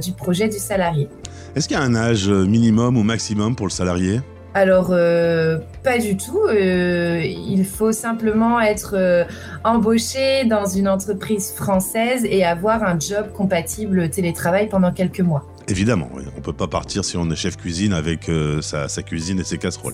[0.02, 1.10] du projet du salarié.
[1.56, 4.22] Est-ce qu'il y a un âge minimum ou maximum pour le salarié?
[4.58, 6.42] Alors, euh, pas du tout.
[6.50, 9.24] Euh, il faut simplement être euh,
[9.64, 15.46] embauché dans une entreprise française et avoir un job compatible télétravail pendant quelques mois.
[15.68, 16.24] Évidemment, oui.
[16.36, 18.32] on peut pas partir si on est chef cuisine avec
[18.62, 19.94] sa, sa cuisine et ses casseroles.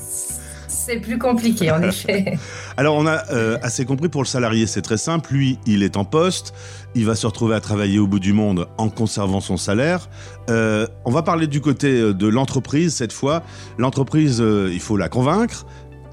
[0.85, 2.37] C'est plus compliqué, en effet.
[2.77, 5.33] Alors on a euh, assez compris pour le salarié, c'est très simple.
[5.33, 6.53] Lui, il est en poste,
[6.93, 10.09] il va se retrouver à travailler au bout du monde en conservant son salaire.
[10.49, 13.43] Euh, on va parler du côté euh, de l'entreprise cette fois.
[13.77, 15.65] L'entreprise, il faut la convaincre.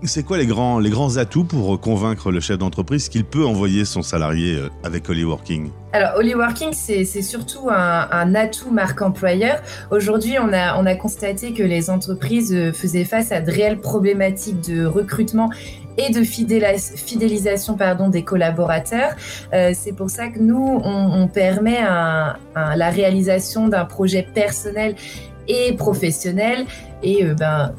[0.02, 3.44] C'est quoi les grands, les grands atouts pour euh, convaincre le chef d'entreprise qu'il peut
[3.44, 5.70] envoyer son salarié euh, avec Working?
[5.92, 9.60] Alors, Working, c'est surtout un, atout marque employeur.
[9.90, 13.78] Aujourd'hui, on a, on a constaté que les entreprises euh, faisaient face à de réelles
[13.78, 15.50] problématiques de recrutement
[15.98, 19.10] et de fidélis- fidélisation pardon, des collaborateurs.
[19.52, 24.94] C'est pour ça que nous, on, permet la réalisation d'un projet personnel
[25.46, 26.64] et professionnel.
[27.02, 27.74] Et ben,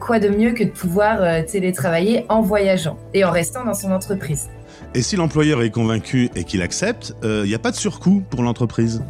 [0.00, 3.92] quoi de mieux que de pouvoir euh, télétravailler en voyageant et en restant dans son
[3.92, 4.48] entreprise.
[4.94, 8.22] Et si l'employeur est convaincu et qu'il accepte, euh, il n'y a pas de surcoût
[8.30, 9.02] pour l'entreprise?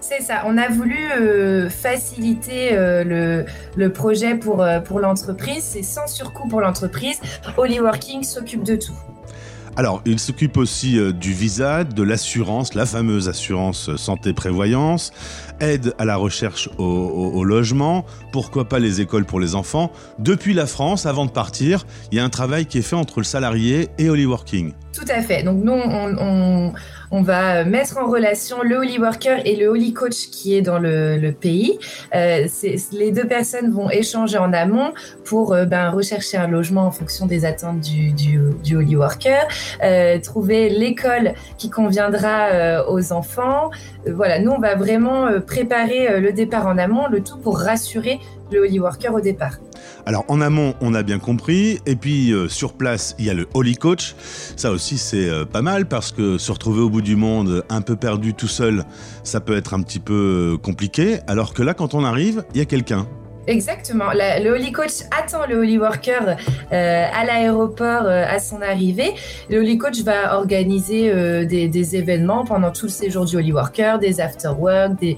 [0.00, 3.44] C'est ça, on a voulu euh, faciliter euh, le,
[3.76, 5.64] le projet pour, euh, pour l'entreprise.
[5.64, 7.20] C'est sans surcoût pour l'entreprise.
[7.58, 8.94] Working s'occupe de tout.
[9.78, 15.12] Alors, il s'occupe aussi euh, du visa, de l'assurance, la fameuse assurance euh, santé-prévoyance,
[15.60, 19.92] aide à la recherche au, logement, pourquoi pas les écoles pour les enfants.
[20.18, 23.20] Depuis la France, avant de partir, il y a un travail qui est fait entre
[23.20, 24.72] le salarié et Working.
[24.94, 25.42] Tout à fait.
[25.42, 26.72] Donc nous, on,
[27.16, 30.78] on va mettre en relation le Holy Worker et le Holy Coach qui est dans
[30.78, 31.78] le, pays.
[32.14, 32.46] Euh,
[32.92, 34.92] les deux personnes vont échanger en amont
[35.24, 39.48] pour euh, ben, rechercher un logement en fonction des attentes du, Holy Worker,
[39.82, 43.70] euh, trouver l'école qui conviendra aux enfants.
[44.06, 48.20] Voilà, nous, on va vraiment préparer le départ en amont, le tout pour rassurer
[48.50, 49.58] le Holy Worker au départ.
[50.04, 53.34] Alors en amont, on a bien compris, et puis euh, sur place, il y a
[53.34, 54.14] le Holy Coach.
[54.56, 57.80] Ça aussi, c'est euh, pas mal parce que se retrouver au bout du monde, un
[57.80, 58.84] peu perdu tout seul,
[59.24, 61.18] ça peut être un petit peu euh, compliqué.
[61.26, 63.06] Alors que là, quand on arrive, il y a quelqu'un.
[63.46, 64.06] Exactement.
[64.12, 66.36] Le Holy Coach attend le Holy Worker
[66.72, 69.14] euh, à l'aéroport euh, à son arrivée.
[69.50, 73.98] Le Holy Coach va organiser euh, des, événements pendant tout le séjour du Holy Worker,
[74.00, 75.16] des after-work, des,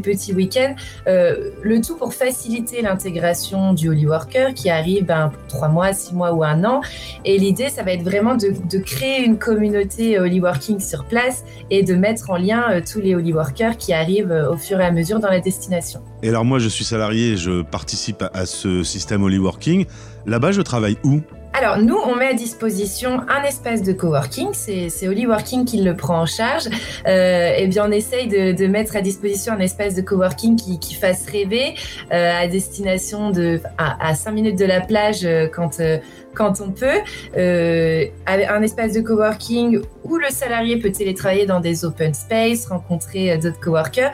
[0.00, 0.74] petits week-ends.
[1.06, 6.14] Le tout pour faciliter l'intégration du Holy Worker qui arrive ben, pour trois mois, six
[6.14, 6.80] mois ou un an.
[7.24, 11.44] Et l'idée, ça va être vraiment de, de créer une communauté Holy Working sur place
[11.70, 14.90] et de mettre en lien tous les Holy Workers qui arrivent au fur et à
[14.90, 16.00] mesure dans la destination.
[16.22, 19.86] Et alors moi, je suis salarié, je participe à, ce système Holy Working.
[20.26, 21.20] Là-bas, je travaille où?
[21.54, 24.50] Alors, nous, on met à disposition un espace de coworking.
[24.52, 26.68] C'est c'est Holy Working qui le prend en charge.
[27.06, 31.26] Euh, et bien, on essaye de, mettre à disposition un espace de coworking qui, fasse
[31.26, 31.74] rêver
[32.12, 35.98] euh, à destination de à, à 5 minutes de la plage euh, quand euh,
[36.34, 37.00] quand on peut.
[37.36, 43.58] Un espace de coworking où le salarié peut télétravailler dans des open space, rencontrer d'autres
[43.58, 44.12] coworkers.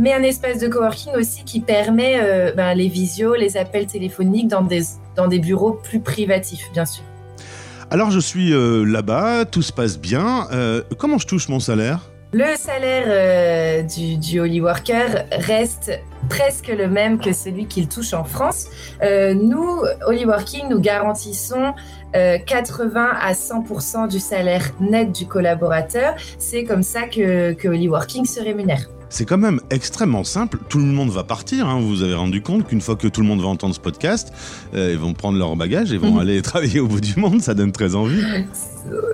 [0.00, 4.48] Mais un espace de coworking aussi qui permet euh, ben, les visios, les appels téléphoniques
[4.48, 4.82] dans des,
[5.14, 7.04] dans des bureaux plus privatifs, bien sûr.
[7.90, 10.48] Alors je suis euh, là-bas, tout se passe bien.
[10.52, 12.10] Euh, comment je touche mon salaire?
[12.32, 15.90] Le salaire euh, du, du Holy Worker reste
[16.30, 18.68] presque le même que celui qu'il touche en France.
[19.02, 21.74] Euh, nous, Holy Working, nous garantissons
[22.16, 26.14] euh, 80 à 100% du salaire net du collaborateur.
[26.38, 28.88] C'est comme ça que, que Holy Working se rémunère.
[29.12, 30.58] C'est quand même extrêmement simple.
[30.68, 31.68] Tout le monde va partir.
[31.68, 31.80] hein.
[31.80, 34.32] Vous vous avez rendu compte qu'une fois que tout le monde va entendre ce podcast,
[34.74, 36.18] euh, ils vont prendre leur bagage et vont Mhm.
[36.20, 37.42] aller travailler au bout du monde.
[37.42, 38.22] Ça donne très envie.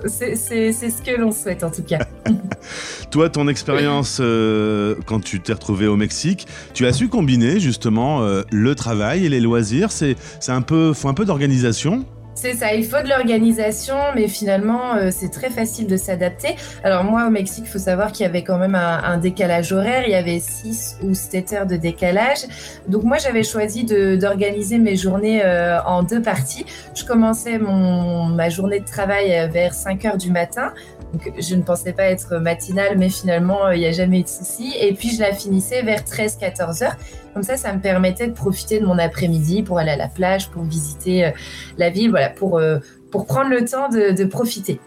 [0.07, 2.07] C'est ce que l'on souhaite en tout cas.
[3.11, 8.22] Toi, ton expérience euh, quand tu t'es retrouvé au Mexique, tu as su combiner justement
[8.22, 9.90] euh, le travail et les loisirs.
[9.92, 12.05] C'est c'est un peu, faut un peu d'organisation.
[12.37, 16.55] C'est ça, il faut de l'organisation, mais finalement, euh, c'est très facile de s'adapter.
[16.84, 20.03] Alors moi, au Mexique, il faut savoir qu'il y avait quand même un, décalage horaire,
[20.07, 22.41] il y avait 6 ou 7 heures de décalage.
[22.89, 26.66] Donc moi, j'avais choisi d'organiser mes journées euh, en deux parties.
[26.95, 30.74] Je commençais mon, ma journée de travail vers 5 heures du matin.
[31.12, 34.24] Donc, je ne pensais pas être matinale, mais finalement, euh, il n'y a jamais eu
[34.24, 34.74] de souci.
[34.78, 36.97] Et puis, je la finissais vers 13-14 heures.
[37.37, 40.49] Comme ça, ça me permettait de profiter de mon après-midi pour aller à la plage,
[40.49, 41.30] pour visiter euh,
[41.76, 42.78] la ville, voilà, pour, euh,
[43.11, 44.80] pour prendre le temps de, de profiter.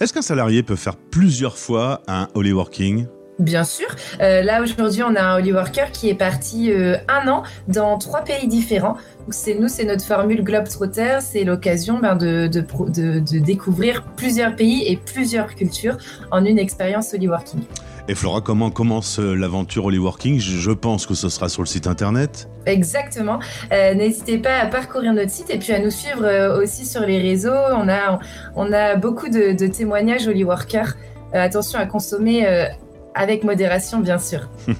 [0.00, 3.04] Est-ce qu'un salarié peut faire plusieurs fois un Holy Working?
[3.38, 3.86] Bien sûr.
[4.22, 7.98] Euh, là, aujourd'hui, on a un Holy Worker qui est parti euh, un an dans
[7.98, 8.96] trois pays différents.
[9.28, 11.18] C'est nous, c'est notre formule Globetrotter.
[11.20, 15.98] C'est l'occasion ben, de, de, de- de découvrir plusieurs pays et plusieurs cultures
[16.30, 17.60] en une expérience Holy Working.
[18.10, 20.40] Et Flora, comment commence euh, l'aventure Holy Working?
[20.40, 22.48] Je pense que ce sera sur le site internet.
[22.66, 23.38] Exactement.
[23.70, 27.02] Euh, N'hésitez pas à parcourir notre site et puis à nous suivre euh, aussi sur
[27.02, 27.52] les réseaux.
[27.52, 28.18] On a,
[28.56, 30.96] on a beaucoup de, témoignages Holy Worker.
[31.36, 32.66] Euh, attention à consommer
[33.14, 34.48] avec modération, bien sûr.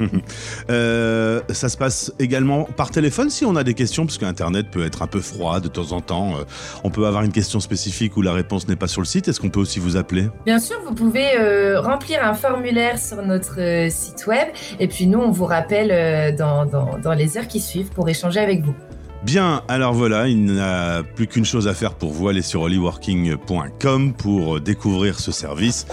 [0.70, 4.84] Euh, ça se passe également par téléphone si on a des questions, parce qu'Internet peut
[4.84, 6.36] être un peu froid de temps en temps.
[6.36, 6.44] Euh,
[6.84, 9.26] on peut avoir une question spécifique où la réponse n'est pas sur le site.
[9.28, 10.28] Est-ce qu'on peut aussi vous appeler?
[10.46, 15.18] Bien sûr, vous pouvez euh, remplir un formulaire sur notre site web et puis nous,
[15.18, 18.74] on vous rappelle dans, dans- dans les heures qui suivent pour échanger avec vous.
[19.22, 24.14] Bien, alors voilà, il n'a plus qu'une chose à faire pour vous, aller sur holyworking.com
[24.14, 25.86] pour euh, découvrir ce service.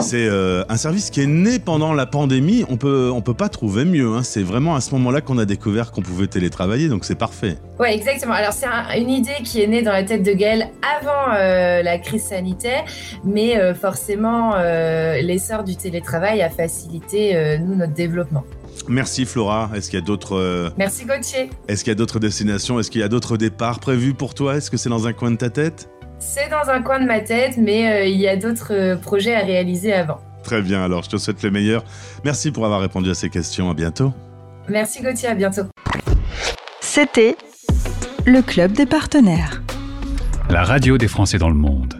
[0.00, 3.50] C'est euh, un service qui est né pendant la pandémie, on peut, on peut pas
[3.50, 4.22] trouver mieux, hein.
[4.22, 7.58] c'est vraiment à ce moment-là qu'on a découvert qu'on pouvait télétravailler, donc c'est parfait.
[7.78, 8.32] Ouais, exactement.
[8.32, 10.68] Alors c'est un- une idée qui est née dans la tête de Gaël
[10.98, 12.84] avant euh, la crise sanitaire,
[13.24, 14.54] mais forcément
[15.20, 18.44] l'essor du télétravail a facilité nous notre développement.
[18.88, 20.36] Merci Flora, est-ce qu'il y a d'autres...
[20.36, 21.50] euh, Merci Gauthier.
[21.68, 22.80] Est-ce qu'il y a d'autres destinations?
[22.80, 24.56] Est-ce qu'il y a d'autres départs prévus pour toi?
[24.56, 25.88] Est-ce que c'est dans un coin de ta tête?
[26.18, 29.34] C'est dans un coin de ma tête, mais euh, il y a d'autres euh, projets
[29.34, 30.18] à réaliser avant.
[30.42, 31.84] Très bien, alors je te souhaite le meilleur.
[32.24, 33.70] Merci pour avoir répondu à ces questions.
[33.70, 34.12] À bientôt.
[34.68, 35.62] Merci Gauthier, à bientôt.
[36.80, 37.36] C'était
[38.26, 39.62] le club des partenaires.
[40.48, 41.99] La radio des Français dans le monde.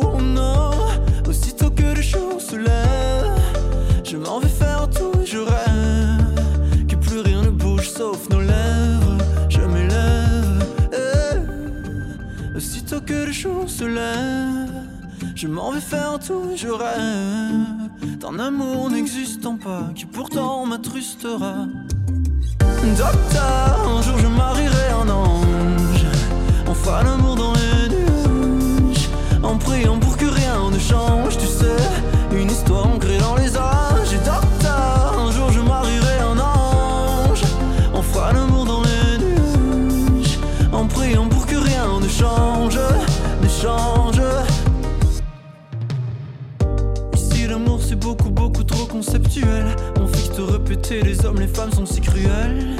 [1.27, 3.31] Aussitôt que le jour se lève,
[4.03, 6.87] je m'en vais faire tout et je rêve.
[6.87, 9.17] Que plus rien ne bouge sauf nos lèvres.
[9.49, 10.65] Je m'élève.
[10.93, 12.57] eh.
[12.57, 14.71] Aussitôt que le jour se lève,
[15.35, 18.19] je m'en vais faire tout et je rêve.
[18.19, 21.67] D'un amour n'existant pas, qui pourtant m'attrustera.
[22.97, 26.05] Docteur, un jour je marierai un ange.
[26.67, 27.90] On fera l'amour dans les.
[29.43, 31.75] En priant pour que rien ne change, tu sais.
[32.31, 34.13] Une histoire ancrée dans les âges.
[34.13, 37.41] Et docteur, un jour je marierai un ange.
[37.93, 40.39] On fera l'amour dans les nuages.
[40.71, 42.77] En priant pour que rien ne change,
[43.41, 44.21] ne change.
[47.15, 51.47] Ici l'amour c'est beaucoup beaucoup trop conceptuel On fait que te répéter les hommes les
[51.47, 52.75] femmes sont si cruels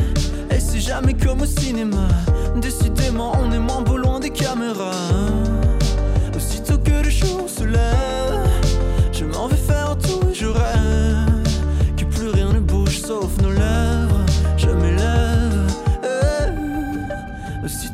[0.49, 2.07] Et c'est jamais comme au cinéma
[2.55, 4.91] Décidément on est moins beau loin des caméras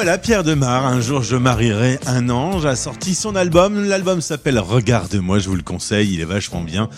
[0.00, 3.84] Voilà, Pierre Demar, un jour je marierai un ange, a sorti son album.
[3.84, 6.88] L'album s'appelle Regarde-moi, je vous le conseille, il est vachement bien.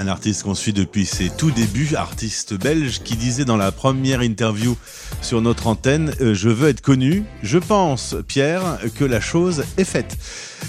[0.00, 4.24] Un artiste qu'on suit depuis ses tout débuts, artiste belge qui disait dans la première
[4.24, 4.76] interview
[5.22, 7.22] sur notre antenne, euh, je veux être connu.
[7.44, 10.18] Je pense, Pierre, que la chose est faite.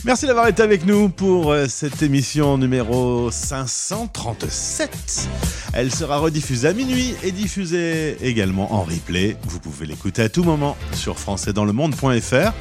[0.05, 5.29] Merci d'avoir été avec nous pour euh, cette émission numéro 537.
[5.73, 9.35] Elle sera rediffusée à minuit et diffusée également en replay.
[9.43, 12.53] Vous pouvez l'écouter à tout moment sur françaisdanslemonde.fr.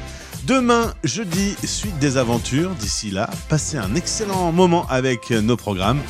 [0.45, 2.71] Demain, jeudi, suite des aventures.
[2.71, 6.01] D'ici là, passez un excellent moment avec nos programmes.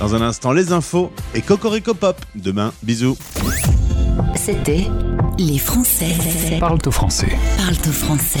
[0.00, 2.20] Dans un instant, les infos et Cocorico Pop.
[2.34, 3.16] Demain, bisous.
[4.36, 4.86] C'était
[5.38, 6.14] Les Français
[6.60, 7.36] Parle au français.
[7.56, 8.40] parlent au français.